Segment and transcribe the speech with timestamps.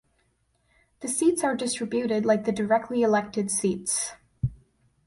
[1.01, 4.13] The seats are distributed like the directly elected seats.